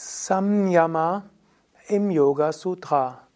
[0.00, 1.24] Samyama
[1.88, 3.26] im Yoga Sutra.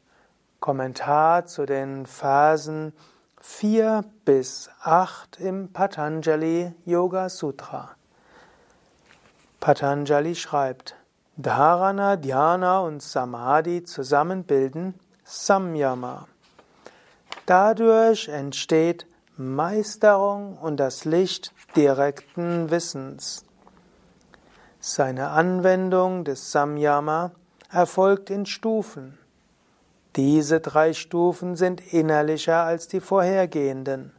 [0.60, 2.92] Kommentar zu den Versen
[3.40, 7.96] 4 bis 8 im Patanjali Yoga Sutra.
[9.58, 10.94] Patanjali schreibt,
[11.37, 14.94] Dharana, Dhyana und Samadhi zusammen bilden
[15.24, 16.29] Samyama.
[17.47, 23.45] Dadurch entsteht Meisterung und das Licht direkten Wissens.
[24.84, 27.30] Seine Anwendung des Samyama
[27.70, 29.16] erfolgt in Stufen.
[30.16, 34.12] Diese drei Stufen sind innerlicher als die vorhergehenden.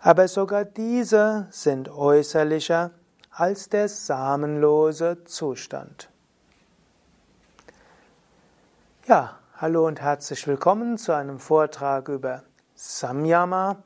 [0.00, 2.90] Aber sogar diese sind äußerlicher
[3.30, 6.10] als der samenlose Zustand.
[9.06, 12.42] Ja, hallo und herzlich willkommen zu einem Vortrag über
[12.74, 13.76] Samyama.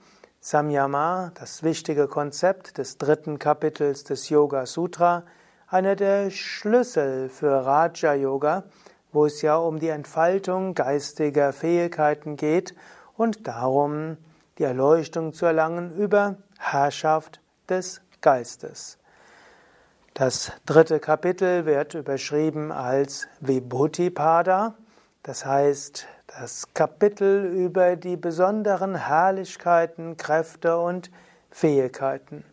[0.41, 5.25] Samyama, das wichtige Konzept des dritten Kapitels des Yoga Sutra,
[5.73, 8.65] einer der Schlüssel für Raja Yoga,
[9.11, 12.75] wo es ja um die Entfaltung geistiger Fähigkeiten geht
[13.17, 14.19] und darum,
[14.59, 18.99] die Erleuchtung zu erlangen über Herrschaft des Geistes.
[20.13, 24.75] Das dritte Kapitel wird überschrieben als Vibhuti-Pada,
[25.23, 26.07] das heißt
[26.39, 31.11] das Kapitel über die besonderen Herrlichkeiten, Kräfte und
[31.51, 32.45] Fähigkeiten.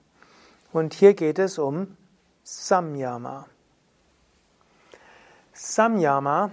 [0.71, 1.97] Und hier geht es um
[2.51, 3.45] Samyama.
[5.53, 6.49] Samyama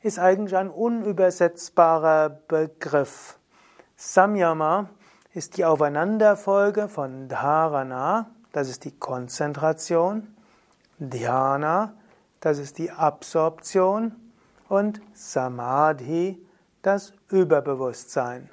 [0.00, 3.36] ist eigentlich ein unübersetzbarer Begriff.
[3.96, 4.90] Samyama
[5.34, 10.36] ist die Aufeinanderfolge von Dharana, das ist die Konzentration,
[11.00, 11.94] Dhyana,
[12.38, 14.14] das ist die Absorption
[14.68, 16.46] und Samadhi,
[16.82, 18.48] das Überbewusstsein.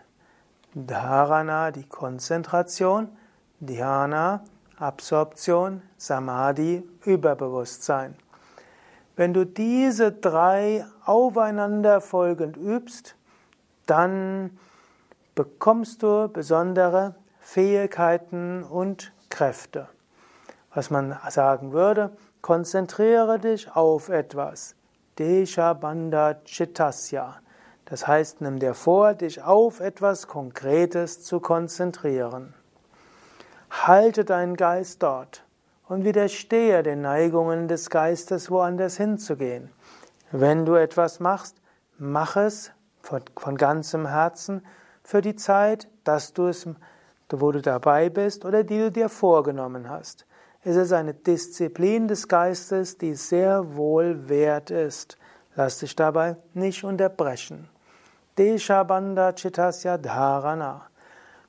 [0.73, 3.15] Dharana, die Konzentration,
[3.59, 4.43] Dhyana,
[4.79, 8.15] Absorption, Samadhi, Überbewusstsein.
[9.15, 13.15] Wenn du diese drei aufeinanderfolgend übst,
[13.87, 14.57] dann
[15.33, 19.87] bekommst du besondere Fähigkeiten und Kräfte.
[20.73, 22.11] Was man sagen würde,
[22.41, 24.75] konzentriere dich auf etwas.
[25.17, 27.37] Desha Bandha Chittasya.
[27.85, 32.53] Das heißt, nimm dir vor, dich auf etwas Konkretes zu konzentrieren.
[33.87, 35.45] Halte deinen Geist dort
[35.87, 39.69] und widerstehe den Neigungen des Geistes, woanders hinzugehen.
[40.29, 41.61] Wenn du etwas machst,
[41.97, 44.65] mach es von, von ganzem Herzen
[45.03, 46.67] für die Zeit, dass du es,
[47.29, 50.25] wo du dabei bist oder die du dir vorgenommen hast.
[50.65, 55.17] Es ist eine Disziplin des Geistes, die sehr wohl wert ist.
[55.55, 57.69] Lass dich dabei nicht unterbrechen.
[58.37, 60.89] Deshabanda Chittasya Dharana.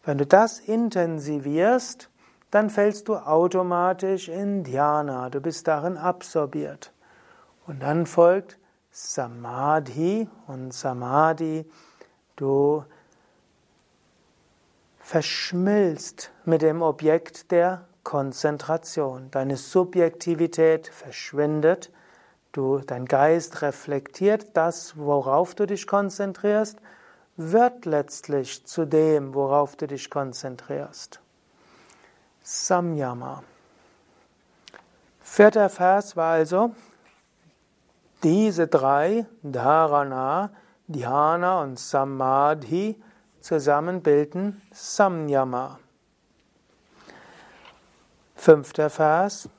[0.04, 2.08] Wenn du das intensivierst,
[2.50, 6.92] dann fällst du automatisch in Dhyana, du bist darin absorbiert.
[7.66, 8.58] Und dann folgt
[8.90, 11.70] Samadhi und Samadhi,
[12.36, 12.84] du
[14.98, 19.30] verschmilzt mit dem Objekt der Konzentration.
[19.30, 21.92] Deine Subjektivität verschwindet,
[22.52, 26.78] du, dein Geist reflektiert das, worauf du dich konzentrierst
[27.38, 31.20] wird letztlich zu dem, worauf du dich konzentrierst.
[32.50, 33.42] Samyama.
[35.20, 36.74] Vierter Vers war also,
[38.22, 40.48] diese drei, Dharana,
[40.86, 42.98] Dhyana und Samadhi,
[43.42, 45.78] zusammen bilden Samyama.
[48.34, 49.50] Fünfter Vers,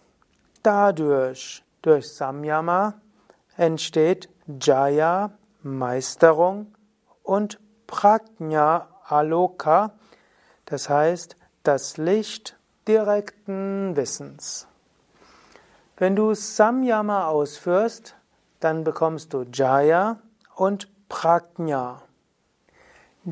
[0.63, 2.95] dadurch, durch Samyama,
[3.55, 4.29] entsteht
[4.59, 5.29] Jaya,
[5.61, 6.73] Meisterung
[7.21, 9.91] und Prajna Aloka,
[10.65, 12.58] das heißt das Licht
[12.89, 14.67] direkten Wissens.
[15.97, 18.15] Wenn du Samyama ausführst,
[18.59, 20.17] dann bekommst du Jaya
[20.55, 22.01] und Prajna.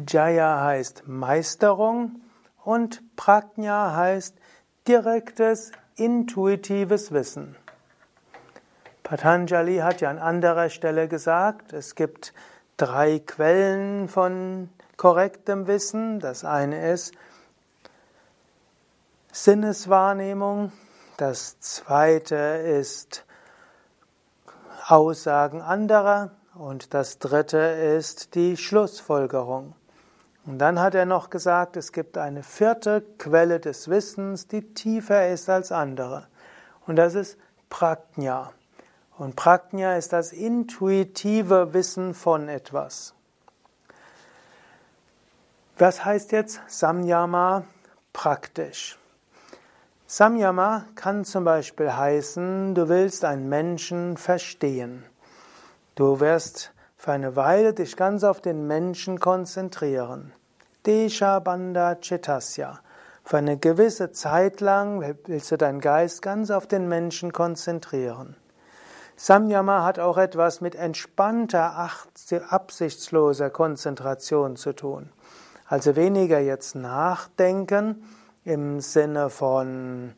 [0.08, 2.22] Jaya heißt Meisterung
[2.64, 4.36] und Prajna heißt
[4.88, 7.56] direktes, intuitives Wissen.
[9.02, 12.32] Patanjali hat ja an anderer Stelle gesagt, es gibt
[12.76, 16.20] drei Quellen von korrektem Wissen.
[16.20, 17.16] Das eine ist
[19.40, 20.72] Sinneswahrnehmung,
[21.18, 23.24] das zweite ist
[24.88, 29.76] Aussagen anderer und das dritte ist die Schlussfolgerung.
[30.48, 35.30] Und dann hat er noch gesagt, es gibt eine vierte Quelle des Wissens, die tiefer
[35.30, 36.28] ist als andere.
[36.88, 37.38] Und das ist
[37.70, 38.52] Prajna.
[39.20, 43.14] Und Prajna ist das intuitive Wissen von etwas.
[45.78, 47.66] Was heißt jetzt Samyama
[48.14, 48.98] praktisch?
[50.10, 55.04] Samyama kann zum Beispiel heißen, du willst einen Menschen verstehen.
[55.96, 60.32] Du wirst für eine Weile dich ganz auf den Menschen konzentrieren.
[60.86, 62.80] Desha Bandha Chitasya.
[63.26, 68.38] Für eine gewisse Zeit lang willst du deinen Geist ganz auf den Menschen konzentrieren.
[69.18, 71.90] Samyama hat auch etwas mit entspannter,
[72.48, 75.10] absichtsloser Konzentration zu tun.
[75.66, 78.06] Also weniger jetzt nachdenken
[78.48, 80.14] im Sinne von,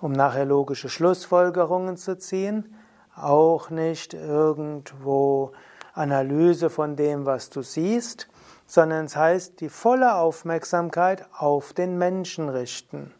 [0.00, 2.74] um nachher logische Schlussfolgerungen zu ziehen,
[3.14, 5.52] auch nicht irgendwo
[5.92, 8.28] Analyse von dem, was du siehst,
[8.66, 13.12] sondern es heißt, die volle Aufmerksamkeit auf den Menschen richten.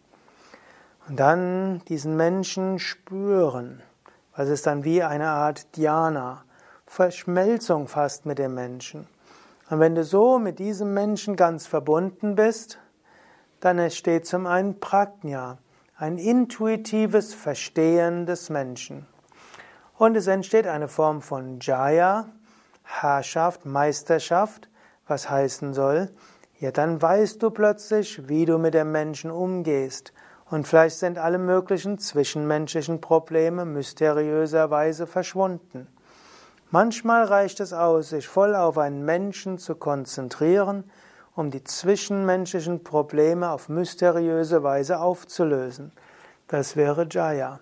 [1.06, 3.82] Und dann diesen Menschen spüren.
[4.34, 6.44] Es ist dann wie eine Art Dhyana,
[6.86, 9.06] Verschmelzung fast mit dem Menschen.
[9.68, 12.78] Und wenn du so mit diesem Menschen ganz verbunden bist,
[13.66, 15.58] dann entsteht zum einen Prajna,
[15.96, 19.06] ein intuitives Verstehen des Menschen.
[19.98, 22.28] Und es entsteht eine Form von Jaya,
[22.84, 24.68] Herrschaft, Meisterschaft,
[25.08, 26.10] was heißen soll,
[26.60, 30.12] ja, dann weißt du plötzlich, wie du mit dem Menschen umgehst.
[30.48, 35.88] Und vielleicht sind alle möglichen zwischenmenschlichen Probleme mysteriöserweise verschwunden.
[36.70, 40.84] Manchmal reicht es aus, sich voll auf einen Menschen zu konzentrieren,
[41.36, 45.92] um die zwischenmenschlichen Probleme auf mysteriöse Weise aufzulösen.
[46.48, 47.60] Das wäre Jaya.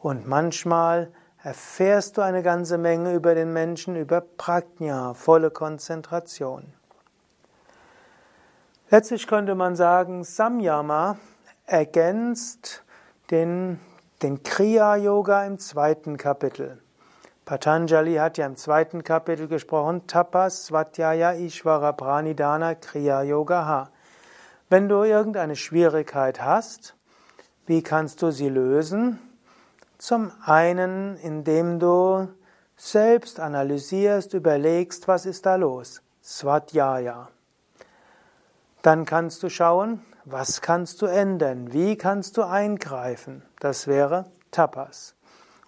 [0.00, 1.12] Und manchmal
[1.42, 6.72] erfährst du eine ganze Menge über den Menschen, über Prajna, volle Konzentration.
[8.88, 11.18] Letztlich könnte man sagen, Samyama
[11.66, 12.84] ergänzt
[13.30, 13.80] den,
[14.22, 16.83] den Kriya-Yoga im zweiten Kapitel.
[17.44, 23.90] Patanjali hat ja im zweiten Kapitel gesprochen, Tapas, Svatyaya, Ishvara, Pranidhana, Kriya Yoga Ha.
[24.70, 26.94] Wenn du irgendeine Schwierigkeit hast,
[27.66, 29.18] wie kannst du sie lösen?
[29.98, 32.28] Zum einen, indem du
[32.76, 36.00] selbst analysierst, überlegst, was ist da los.
[36.22, 37.28] Svatyaya.
[38.80, 41.74] Dann kannst du schauen, was kannst du ändern?
[41.74, 43.42] Wie kannst du eingreifen?
[43.60, 45.14] Das wäre Tapas.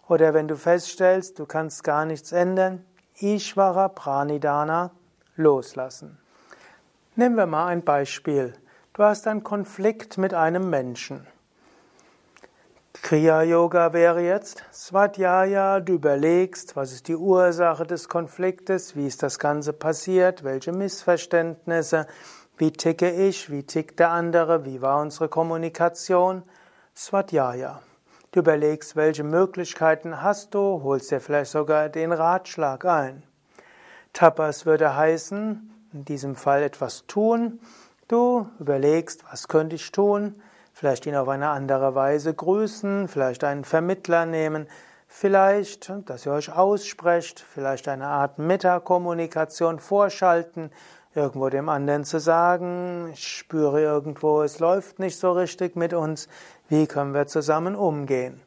[0.08, 2.85] Oder wenn du feststellst, du kannst gar nichts ändern,
[3.19, 4.91] Ishvara Pranidhana,
[5.37, 6.19] loslassen.
[7.17, 8.55] Nehmen wir mal ein Beispiel.
[8.93, 11.26] Du hast einen Konflikt mit einem Menschen.
[13.03, 19.23] Kriya Yoga wäre jetzt Swadhyaya, du überlegst, was ist die Ursache des Konfliktes, wie ist
[19.23, 22.06] das Ganze passiert, welche Missverständnisse,
[22.58, 23.50] wie ticke ich?
[23.50, 24.64] Wie tickt der andere?
[24.64, 26.43] Wie war unsere Kommunikation?
[26.94, 27.82] Swadhyaya.
[28.37, 33.23] Du überlegst, welche Möglichkeiten hast du, holst dir vielleicht sogar den Ratschlag ein.
[34.12, 37.61] Tapas würde heißen, in diesem Fall etwas tun.
[38.09, 40.35] Du überlegst, was könnte ich tun?
[40.75, 44.67] Vielleicht ihn auf eine andere Weise grüßen, vielleicht einen Vermittler nehmen,
[45.09, 50.71] vielleicht, dass ihr euch aussprecht, vielleicht eine Art Metakommunikation vorschalten,
[51.15, 56.29] irgendwo dem anderen zu sagen, ich spüre irgendwo, es läuft nicht so richtig mit uns,
[56.69, 58.41] wie können wir zusammen umgehen?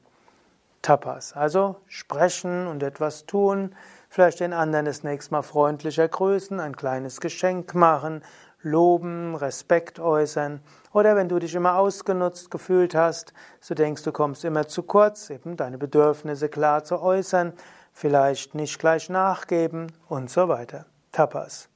[0.82, 3.76] Tapas, also sprechen und etwas tun,
[4.10, 8.24] vielleicht den anderen das nächste Mal freundlicher grüßen, ein kleines Geschenk machen,
[8.62, 10.62] loben, Respekt äußern.
[10.92, 15.30] Oder wenn du dich immer ausgenutzt gefühlt hast, so denkst, du kommst immer zu kurz,
[15.30, 17.54] eben deine Bedürfnisse klar zu äußern,
[17.94, 20.86] vielleicht nicht gleich nachgeben und so weiter.
[21.12, 21.70] Tapas.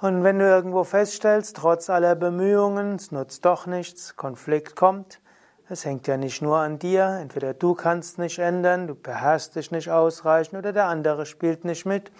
[0.00, 5.21] Und wenn du irgendwo feststellst, trotz aller Bemühungen, es nutzt doch nichts, Konflikt kommt,
[5.72, 9.70] es hängt ja nicht nur an dir, entweder du kannst nicht ändern, du beherrschst dich
[9.72, 12.12] nicht ausreichend oder der andere spielt nicht mit.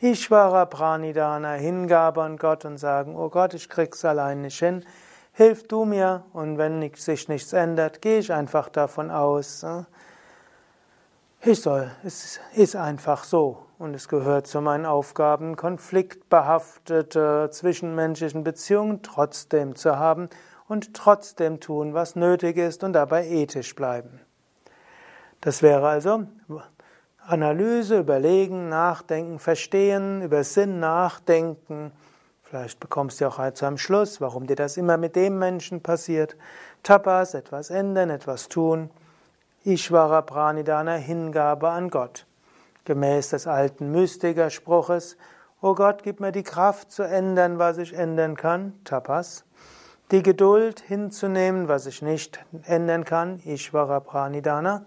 [0.00, 4.84] Ishvara Pranidhana, Hingabe an Gott und sagen, oh Gott, ich krieg's allein nicht hin,
[5.32, 9.64] hilf du mir und wenn sich nichts ändert, gehe ich einfach davon aus,
[11.42, 13.58] ich soll, es ist einfach so.
[13.76, 20.30] Und es gehört zu meinen Aufgaben, konfliktbehaftete zwischenmenschlichen Beziehungen trotzdem zu haben
[20.68, 24.20] und trotzdem tun, was nötig ist und dabei ethisch bleiben.
[25.40, 26.26] Das wäre also
[27.26, 31.92] Analyse, Überlegen, Nachdenken, Verstehen, über Sinn nachdenken.
[32.42, 36.36] Vielleicht bekommst du auch zu einem Schluss, warum dir das immer mit dem Menschen passiert.
[36.82, 38.90] Tapas, etwas ändern, etwas tun.
[39.64, 42.26] Ishvara Pranidhana, Hingabe an Gott.
[42.84, 45.16] Gemäß des alten Mystikerspruches,
[45.62, 49.46] O Gott, gib mir die Kraft zu ändern, was ich ändern kann, Tapas.
[50.10, 54.84] Die Geduld hinzunehmen, was ich nicht ändern kann, Ishvara Pranidhana.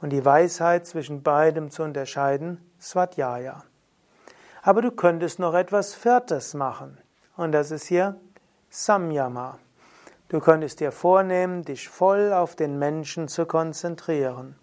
[0.00, 3.64] Und die Weisheit zwischen beidem zu unterscheiden, Swadhyaya.
[4.62, 6.98] Aber du könntest noch etwas Viertes machen.
[7.36, 8.16] Und das ist hier
[8.68, 9.58] Samyama.
[10.28, 14.56] Du könntest dir vornehmen, dich voll auf den Menschen zu konzentrieren,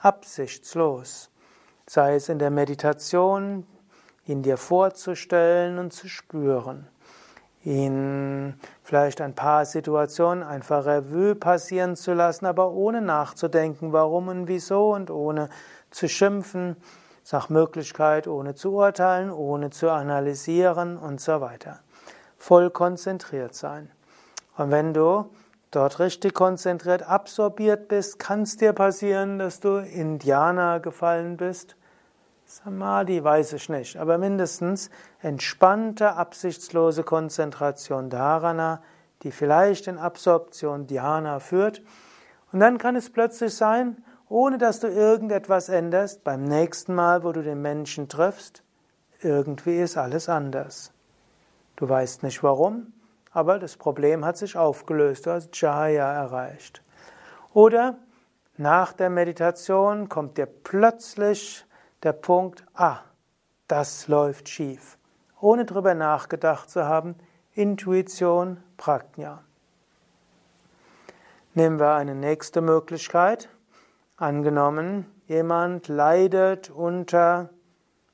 [0.00, 1.30] absichtslos.
[1.88, 3.66] sei es in der Meditation,
[4.24, 6.88] ihn dir vorzustellen und zu spüren,
[7.66, 8.54] ihn
[8.84, 14.94] vielleicht ein paar Situationen einfach Revue passieren zu lassen, aber ohne nachzudenken, warum und wieso
[14.94, 15.48] und ohne
[15.90, 16.76] zu schimpfen,
[17.32, 21.80] nach Möglichkeit ohne zu urteilen, ohne zu analysieren und so weiter.
[22.38, 23.90] Voll konzentriert sein.
[24.56, 25.28] Und wenn du
[25.72, 31.74] dort richtig konzentriert absorbiert bist, kann es dir passieren, dass du Indianer gefallen bist.
[32.48, 34.88] Samadhi weiß ich nicht, aber mindestens
[35.20, 38.82] entspannte, absichtslose Konzentration Dharana,
[39.24, 41.82] die vielleicht in Absorption Dhyana führt.
[42.52, 43.96] Und dann kann es plötzlich sein,
[44.28, 48.62] ohne dass du irgendetwas änderst, beim nächsten Mal, wo du den Menschen triffst,
[49.20, 50.92] irgendwie ist alles anders.
[51.74, 52.92] Du weißt nicht warum,
[53.32, 56.80] aber das Problem hat sich aufgelöst, du hast Jaya erreicht.
[57.52, 57.96] Oder
[58.56, 61.65] nach der Meditation kommt dir plötzlich
[62.02, 62.98] der Punkt, ah,
[63.68, 64.98] das läuft schief.
[65.40, 67.16] Ohne drüber nachgedacht zu haben,
[67.54, 69.42] Intuition, Prajna.
[71.54, 73.48] Nehmen wir eine nächste Möglichkeit.
[74.16, 77.50] Angenommen, jemand leidet unter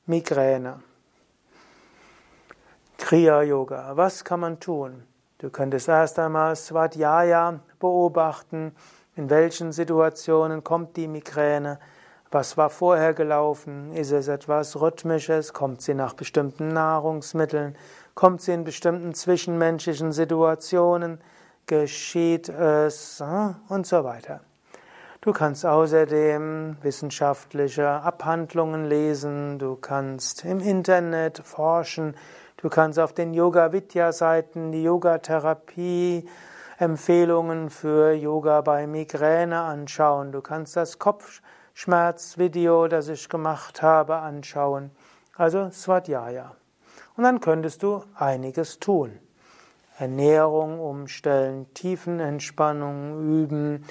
[0.06, 0.82] Migräne.
[2.98, 3.96] Kriya Yoga.
[3.96, 5.02] Was kann man tun?
[5.38, 8.76] Du könntest erst einmal Svadhyaya beobachten.
[9.16, 11.80] In welchen Situationen kommt die Migräne?
[12.34, 13.92] Was war vorher gelaufen?
[13.92, 15.52] Ist es etwas Rhythmisches?
[15.52, 17.76] Kommt sie nach bestimmten Nahrungsmitteln?
[18.14, 21.20] Kommt sie in bestimmten zwischenmenschlichen Situationen?
[21.66, 23.20] Geschieht es?
[23.20, 24.40] Hm, und so weiter.
[25.20, 32.16] Du kannst außerdem wissenschaftliche Abhandlungen lesen, du kannst im Internet forschen,
[32.56, 36.26] du kannst auf den Yoga Vidya Seiten die Yogatherapie
[36.78, 40.98] Empfehlungen für Yoga bei Migräne anschauen, du kannst das
[41.72, 44.90] Kopfschmerzvideo, das ich gemacht habe, anschauen.
[45.36, 46.54] Also Svadhyaya.
[47.16, 49.18] Und dann könntest du einiges tun.
[49.98, 53.84] Ernährung umstellen, Tiefenentspannung üben,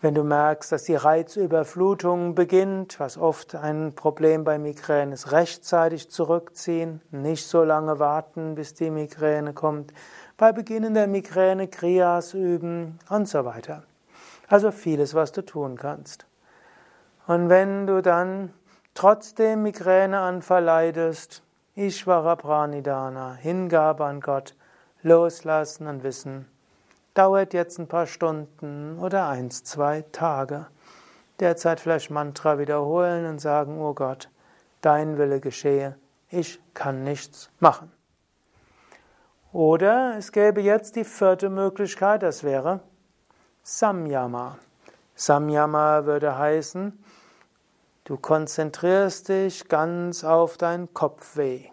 [0.00, 6.10] wenn du merkst, dass die Reizüberflutung beginnt, was oft ein Problem bei Migräne ist, rechtzeitig
[6.10, 9.92] zurückziehen, nicht so lange warten, bis die Migräne kommt.
[10.36, 13.82] Bei Beginn der Migräne Kriyas üben und so weiter.
[14.46, 16.27] Also vieles, was du tun kannst.
[17.28, 18.54] Und wenn du dann
[18.94, 21.42] trotzdem Migräneanfall leidest,
[21.76, 24.54] Ishvara Pranidana, Hingabe an Gott,
[25.02, 26.48] loslassen und wissen,
[27.12, 30.68] dauert jetzt ein paar Stunden oder eins, zwei Tage.
[31.38, 34.30] Derzeit vielleicht Mantra wiederholen und sagen, oh Gott,
[34.80, 35.98] dein Wille geschehe,
[36.30, 37.92] ich kann nichts machen.
[39.52, 42.80] Oder es gäbe jetzt die vierte Möglichkeit, das wäre
[43.64, 44.56] Samyama.
[45.14, 47.04] Samyama würde heißen,
[48.08, 51.64] du konzentrierst dich ganz auf dein Kopfweh.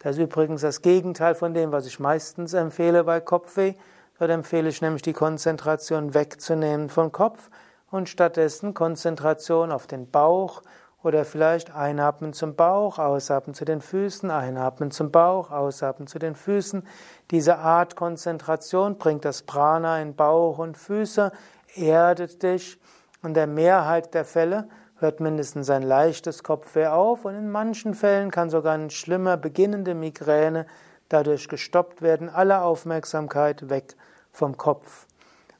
[0.00, 3.74] Das ist übrigens das Gegenteil von dem, was ich meistens empfehle bei Kopfweh.
[4.18, 7.50] Dort empfehle ich nämlich die Konzentration wegzunehmen vom Kopf
[7.88, 10.62] und stattdessen Konzentration auf den Bauch
[11.04, 16.34] oder vielleicht einatmen zum Bauch, ausatmen zu den Füßen, einatmen zum Bauch, ausatmen zu den
[16.34, 16.84] Füßen.
[17.30, 21.30] Diese Art Konzentration bringt das Prana in Bauch und Füße,
[21.76, 22.76] erdet dich.
[23.22, 24.66] Und der Mehrheit der Fälle
[25.00, 29.94] hört mindestens ein leichtes Kopfweh auf und in manchen Fällen kann sogar eine schlimmer beginnende
[29.94, 30.66] Migräne
[31.08, 33.96] dadurch gestoppt werden, alle Aufmerksamkeit weg
[34.32, 35.06] vom Kopf.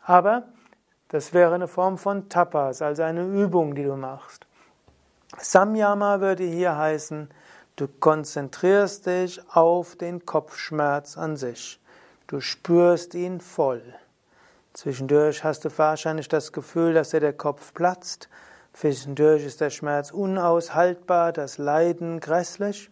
[0.04, 0.44] Aber
[1.08, 4.46] das wäre eine Form von Tapas, also eine Übung, die du machst.
[5.38, 7.30] Samyama würde hier heißen,
[7.76, 11.80] du konzentrierst dich auf den Kopfschmerz an sich.
[12.26, 13.82] Du spürst ihn voll.
[14.72, 18.28] Zwischendurch hast du wahrscheinlich das Gefühl, dass dir der Kopf platzt.
[18.72, 22.90] Zwischendurch ist der Schmerz unaushaltbar, das Leiden grässlich.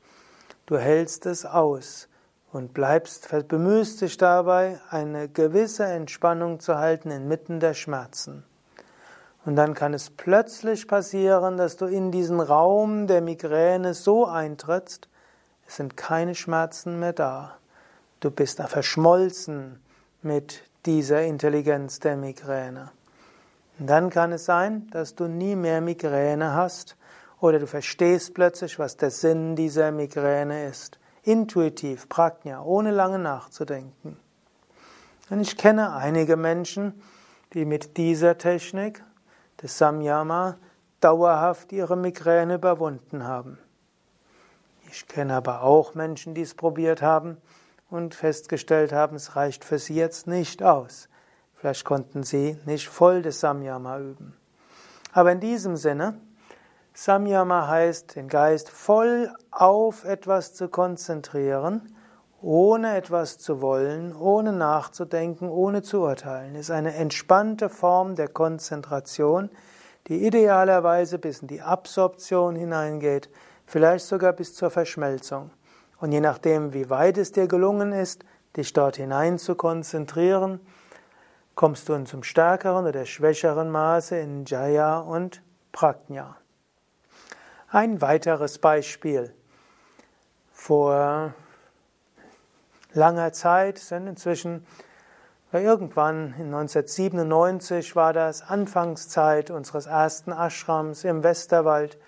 [0.67, 2.09] Du hältst es aus
[2.53, 8.45] und bleibst, bemühst dich dabei, eine gewisse Entspannung zu halten inmitten der Schmerzen.
[9.45, 15.09] Und dann kann es plötzlich passieren, dass du in diesen Raum der Migräne so eintrittst,
[15.67, 17.59] es sind keine Schmerzen mehr da.
[18.21, 19.81] Du bist verschmolzen
[20.23, 22.91] mit dieser Intelligenz der Migräne.
[23.79, 26.97] Dann kann es sein, dass du nie mehr Migräne hast
[27.41, 34.17] oder du verstehst plötzlich, was der Sinn dieser Migräne ist intuitiv, Prajna, ohne lange nachzudenken.
[35.29, 37.03] Und ich kenne einige Menschen,
[37.53, 39.05] die mit dieser Technik
[39.63, 40.57] des Samyama
[41.01, 43.59] dauerhaft ihre Migräne überwunden haben.
[44.91, 47.37] Ich kenne aber auch Menschen, die es probiert haben
[47.91, 51.11] und festgestellt haben, es reicht für sie jetzt nicht aus.
[51.59, 54.37] Vielleicht konnten sie nicht voll des Samyama üben.
[55.13, 56.21] Aber in diesem Sinne,
[56.95, 61.97] Samyama heißt, den Geist voll auf etwas zu konzentrieren,
[62.41, 66.55] ohne etwas zu wollen, ohne nachzudenken, ohne zu urteilen.
[66.55, 69.51] Ist eine entspannte Form der Konzentration,
[70.07, 73.29] die idealerweise bis in die Absorption hineingeht,
[73.67, 75.51] vielleicht sogar bis zur Verschmelzung.
[76.01, 78.25] Und je nachdem, wie weit es dir gelungen ist,
[78.57, 80.61] dich dort hinein zu konzentrieren,
[81.59, 86.37] kommst du in zum stärkeren oder schwächeren Maße in Jaya und Prajna.
[87.69, 89.35] Ein weiteres Beispiel.
[90.53, 91.35] Vor
[92.93, 94.65] langer Zeit sind inzwischen,
[95.51, 101.99] irgendwann in 1997 war das Anfangszeit unseres ersten Ashrams im Westerwald.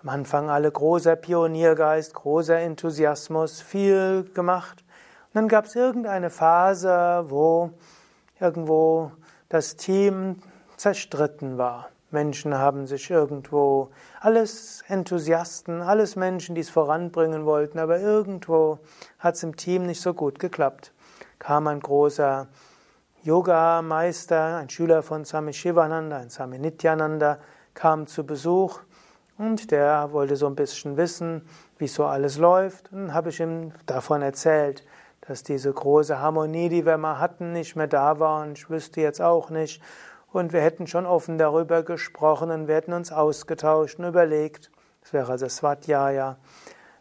[0.00, 4.86] Am Anfang alle großer Pioniergeist, großer Enthusiasmus, viel gemacht.
[5.26, 7.74] Und dann gab es irgendeine Phase, wo
[8.40, 9.12] irgendwo
[9.48, 10.36] das Team
[10.76, 11.88] zerstritten war.
[12.10, 13.90] Menschen haben sich irgendwo,
[14.20, 18.78] alles Enthusiasten, alles Menschen, die es voranbringen wollten, aber irgendwo
[19.18, 20.92] hat es im Team nicht so gut geklappt.
[21.38, 22.46] Kam ein großer
[23.22, 27.38] Yoga-Meister, ein Schüler von Swami Shivananda, ein Swami Nityananda,
[27.74, 28.80] kam zu Besuch
[29.36, 31.42] und der wollte so ein bisschen wissen,
[31.78, 32.92] wie so alles läuft.
[32.92, 34.84] Und habe ich ihm davon erzählt,
[35.28, 39.00] dass diese große Harmonie, die wir mal hatten, nicht mehr da war und ich wüsste
[39.00, 39.82] jetzt auch nicht,
[40.32, 44.70] und wir hätten schon offen darüber gesprochen und wir hätten uns ausgetauscht und überlegt.
[45.00, 46.36] Das wäre also Swadhyaya.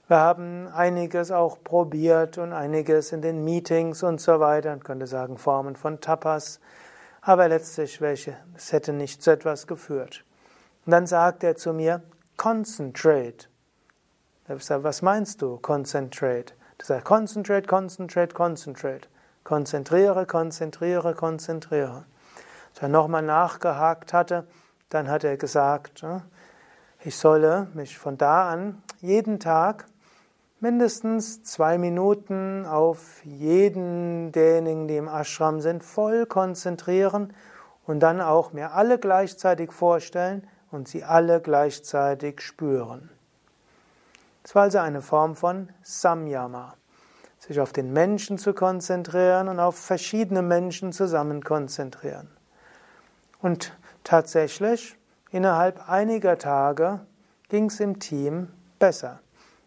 [0.07, 4.69] Wir haben einiges auch probiert und einiges in den Meetings und so weiter.
[4.69, 6.59] Man könnte sagen Formen von Tapas.
[7.21, 10.23] Aber letztlich welche, es hätte nicht zu etwas geführt.
[10.85, 12.03] Und dann sagt er zu mir,
[12.37, 13.47] concentrate.
[14.47, 16.53] Ich sage, was meinst du, concentrate?
[16.87, 19.07] Er sagt, concentrate, concentrate, concentrate.
[19.43, 22.05] Konzentriere, konzentriere, konzentriere.
[22.69, 24.45] Als er nochmal nachgehakt hatte,
[24.89, 26.05] dann hat er gesagt,
[27.03, 29.85] ich solle mich von da an jeden Tag
[30.59, 37.33] mindestens zwei Minuten auf jeden derjenigen, die im Ashram sind, voll konzentrieren
[37.87, 43.09] und dann auch mir alle gleichzeitig vorstellen und sie alle gleichzeitig spüren.
[44.45, 46.75] Es war also eine Form von Samyama,
[47.47, 52.27] sich auf den Menschen zu konzentrieren und auf verschiedene Menschen zusammen konzentrieren.
[53.39, 54.97] Und tatsächlich,
[55.31, 57.01] innerhalb einiger Tage
[57.49, 58.47] ging es im Team
[58.79, 59.19] besser.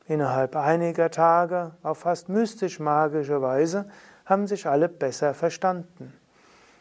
[0.08, 3.88] Innerhalb einiger Tage, auf fast mystisch-magische Weise,
[4.24, 6.12] haben sich alle besser verstanden.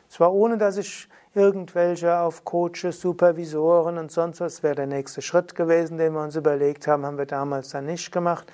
[0.10, 5.54] Zwar ohne, dass ich irgendwelche auf Coaches, Supervisoren und sonst was wäre der nächste Schritt
[5.54, 8.52] gewesen, den wir uns überlegt haben, haben wir damals dann nicht gemacht.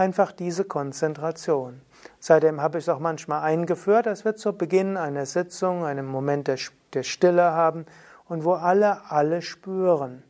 [0.00, 1.82] Einfach diese Konzentration.
[2.20, 6.48] Seitdem habe ich es auch manchmal eingeführt, dass wir zu Beginn einer Sitzung einen Moment
[6.48, 7.84] der, Stille haben
[8.26, 10.22] und wo alle alle spüren.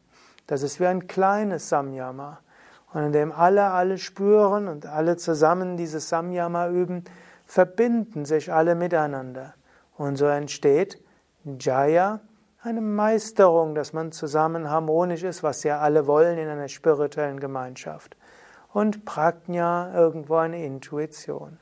[0.49, 2.41] Das ist wie ein kleines Samyama.
[2.93, 7.05] Und in dem alle alle spüren und alle zusammen dieses Samyama üben,
[7.47, 9.55] verbinden sich alle miteinander.
[9.97, 11.01] Und so entsteht
[11.45, 12.19] Jaya,
[12.61, 18.17] eine Meisterung, dass man zusammen harmonisch ist, was ja alle wollen in einer spirituellen Gemeinschaft.
[18.73, 21.59] Und Prajna irgendwo eine Intuition.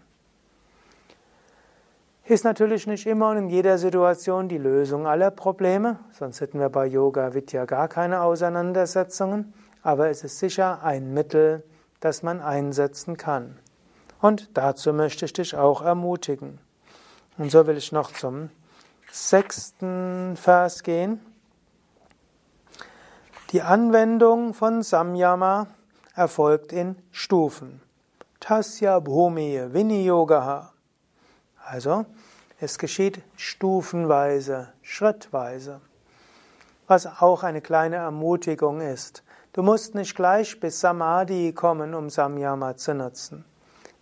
[2.24, 6.68] Ist natürlich nicht immer und in jeder Situation die Lösung aller Probleme, sonst hätten wir
[6.68, 11.62] bei Yoga Vidya gar keine Auseinandersetzungen, aber es ist sicher ein Mittel,
[12.00, 13.58] das man einsetzen kann.
[14.20, 16.58] Und dazu möchte ich dich auch ermutigen.
[17.38, 18.50] Und so will ich noch zum
[19.10, 21.20] sechsten Vers gehen.
[23.52, 25.68] Die Anwendung von Samyama
[26.18, 27.80] erfolgt in Stufen.
[28.40, 30.72] Tasya Bhumi Viniyogaha.
[31.64, 32.06] Also,
[32.60, 35.80] es geschieht stufenweise, schrittweise.
[36.88, 39.22] Was auch eine kleine Ermutigung ist.
[39.52, 43.44] Du musst nicht gleich bis Samadhi kommen, um Samyama zu nutzen.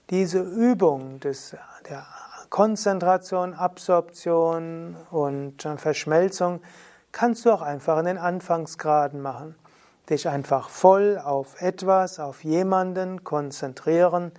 [0.09, 1.55] Diese Übung des,
[1.89, 2.07] der
[2.49, 6.61] Konzentration, Absorption und Verschmelzung
[7.13, 9.57] kannst du auch einfach in den Anfangsgraden machen.
[10.09, 14.33] Dich einfach voll auf etwas, auf jemanden konzentrieren,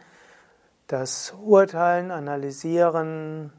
[0.87, 3.51] das Urteilen, Analysieren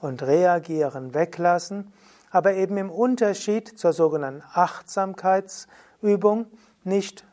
[0.00, 1.92] und Reagieren weglassen,
[2.30, 6.46] aber eben im Unterschied zur sogenannten Achtsamkeitsübung
[6.84, 7.24] nicht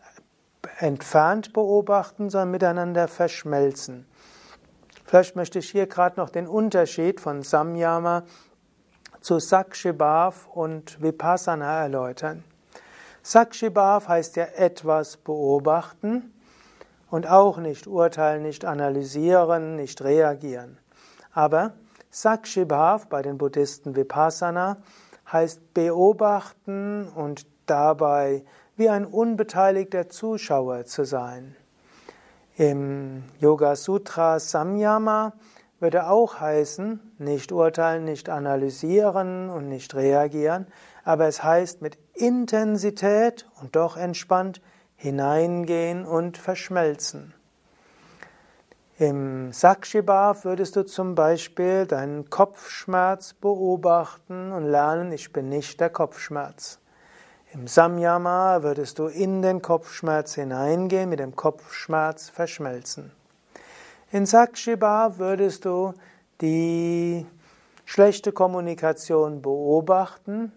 [0.80, 4.06] entfernt beobachten, sondern miteinander verschmelzen.
[5.06, 8.24] Vielleicht möchte ich hier gerade noch den Unterschied von Samyama
[9.22, 12.44] zu Sakshibhav und Vipassana erläutern.
[13.30, 16.34] Sakshibhav heißt ja etwas beobachten
[17.12, 20.80] und auch nicht urteilen, nicht analysieren, nicht reagieren.
[21.32, 21.74] Aber
[22.10, 24.78] Sakshibhav bei den Buddhisten Vipassana
[25.32, 28.44] heißt beobachten und dabei
[28.78, 31.56] wie ein unbeteiligter Zuschauer zu sein.
[32.58, 35.34] Im Yoga Sutra Samyama
[35.80, 40.68] würde auch heißen, nicht urteilen, nicht analysieren und nicht reagieren,
[41.04, 44.62] aber es heißt mit Intensität und doch entspannt
[44.96, 47.34] hineingehen und verschmelzen.
[48.98, 55.90] Im Sakshibhav würdest du zum Beispiel deinen Kopfschmerz beobachten und lernen, ich bin nicht der
[55.90, 56.80] Kopfschmerz.
[57.54, 63.14] Im Samyama würdest du in den Kopfschmerz hineingehen, mit dem Kopfschmerz verschmelzen.
[64.12, 65.94] In Sakshibha würdest du
[66.42, 67.28] die
[67.86, 70.52] schlechte Kommunikation beobachten,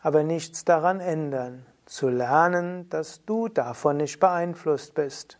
[0.00, 1.66] aber nichts daran ändern.
[1.84, 5.38] Zu lernen, dass du davon nicht beeinflusst bist.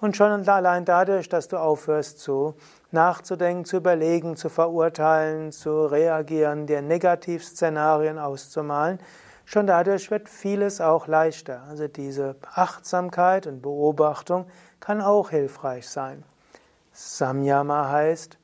[0.00, 2.54] Und schon allein dadurch, dass du aufhörst zu
[2.90, 8.98] nachzudenken, zu überlegen, zu verurteilen, zu reagieren, dir Negativszenarien auszumalen,
[9.50, 11.64] Schon dadurch wird vieles auch leichter.
[11.68, 14.46] Also diese Achtsamkeit und Beobachtung
[14.78, 16.22] kann auch hilfreich sein.
[16.92, 18.38] Samyama heißt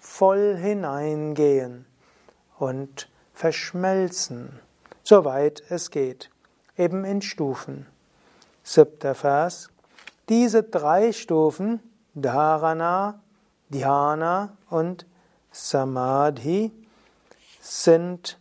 [0.00, 1.86] voll hineingehen
[2.58, 4.60] und verschmelzen,
[5.02, 6.30] soweit es geht,
[6.76, 7.86] eben in Stufen.
[8.62, 9.68] Siebter Vers.
[10.28, 11.80] Diese drei Stufen,
[12.14, 13.20] Dharana,
[13.68, 15.06] Dhyana und
[15.50, 16.70] Samadhi,
[17.60, 18.38] sind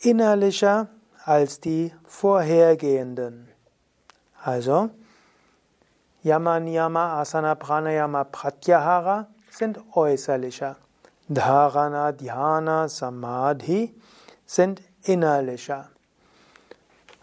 [0.00, 0.88] innerlicher
[1.24, 3.48] als die vorhergehenden.
[4.42, 4.90] Also,
[6.24, 10.76] Yama, Niyama, Asana, Pranayama, Pratyahara sind äußerlicher.
[11.28, 13.94] Dharana, Dhyana, Samadhi
[14.46, 15.88] sind innerlicher.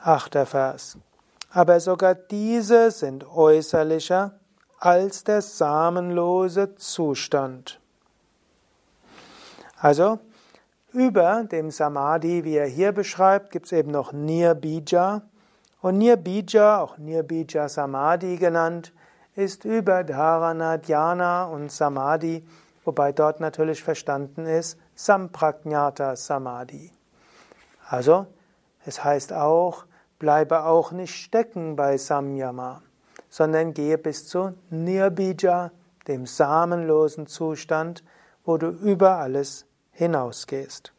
[0.02, 0.98] Achter Vers.
[1.52, 4.34] Aber sogar diese sind äußerlicher
[4.80, 7.80] als der samenlose Zustand.
[9.80, 10.20] Also,
[10.92, 15.22] über dem Samadhi, wie er hier beschreibt, gibt es eben noch Nirbija.
[15.82, 18.94] Und Nirbija, auch Nirbija Samadhi genannt,
[19.36, 22.46] ist über Dharana, Dhyana und Samadhi,
[22.84, 26.92] wobei dort natürlich verstanden ist Samprajnata Samadhi.
[27.88, 28.28] Also,
[28.86, 29.86] es heißt auch,
[30.20, 32.82] bleibe auch nicht stecken bei Samyama,
[33.30, 35.72] sondern gehe bis zu Nirbija,
[36.08, 38.04] dem samenlosen Zustand,
[38.44, 40.92] wo du über alles hinausgehst.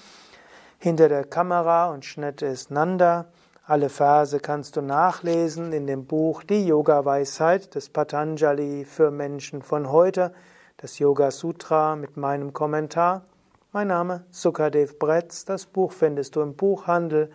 [0.80, 3.26] Hinter der Kamera und Schnitt ist Nanda.
[3.68, 9.92] Alle Verse kannst du nachlesen in dem Buch Die Yoga-Weisheit des Patanjali für Menschen von
[9.92, 10.34] heute,
[10.78, 13.26] das Yoga Sutra mit meinem Kommentar.
[13.76, 15.46] Mein Name Sukadev Bretz.
[15.46, 17.32] Das Buch findest du im Buchhandel,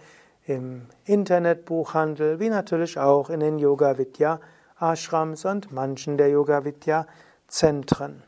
[0.46, 4.38] im Internetbuchhandel, wie natürlich auch in den Yoga Vidya
[4.80, 7.08] Ashrams und manchen der Yoga Vidya
[7.48, 8.22] Zentren.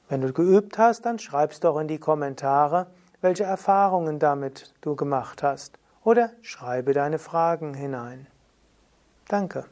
[0.09, 2.87] Wenn du geübt hast, dann schreibst doch in die Kommentare,
[3.21, 5.79] welche Erfahrungen damit du gemacht hast.
[6.03, 8.27] Oder schreibe deine Fragen hinein.
[9.29, 9.65] Danke.